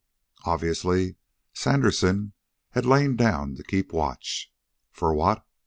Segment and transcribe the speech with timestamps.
[0.45, 1.17] Obviously
[1.53, 2.33] Sandersen
[2.71, 4.51] had lain down to keep watch.
[4.91, 5.45] For what?